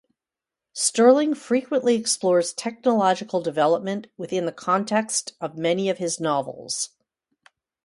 Stirling 0.73 1.35
frequently 1.35 1.93
explores 1.93 2.53
technological 2.53 3.39
development 3.39 4.07
within 4.17 4.47
the 4.47 4.51
context 4.51 5.33
of 5.39 5.59
many 5.59 5.89
of 5.91 5.99
his 5.99 6.19
novels. 6.19 6.89